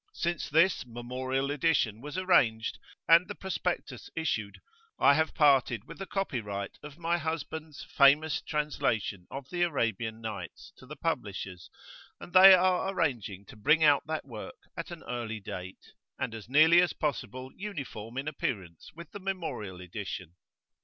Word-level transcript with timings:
Since 0.15 0.49
this 0.49 0.83
"Memorial 0.83 1.51
Edition" 1.51 2.01
was 2.01 2.17
arranged, 2.17 2.79
and 3.07 3.27
the 3.27 3.35
Prospectus 3.35 4.09
issued, 4.15 4.59
I 4.99 5.13
have 5.13 5.35
parted 5.35 5.83
with 5.85 5.99
the 5.99 6.07
Copyright 6.07 6.79
of 6.81 6.97
my 6.97 7.19
husband's 7.19 7.83
famous 7.83 8.41
translation 8.41 9.27
of 9.29 9.47
the 9.51 9.61
"Arabian 9.61 10.19
Nights" 10.19 10.73
to 10.77 10.87
the 10.87 10.95
Publishers, 10.95 11.69
and 12.19 12.33
they 12.33 12.55
are 12.55 12.89
arranging 12.91 13.45
to 13.45 13.55
bring 13.55 13.83
out 13.83 14.07
that 14.07 14.25
work 14.25 14.55
at 14.75 14.89
an 14.89 15.03
early 15.03 15.39
date, 15.39 15.93
and 16.17 16.33
as 16.33 16.49
nearly 16.49 16.81
as 16.81 16.93
possible 16.93 17.51
uniform 17.55 18.17
in 18.17 18.27
appearance 18.27 18.89
with 18.95 19.11
the 19.11 19.19
Memorial 19.19 19.79
Edition. 19.81 20.33